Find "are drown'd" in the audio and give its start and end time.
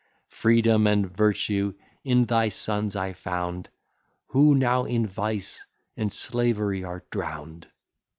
6.83-7.67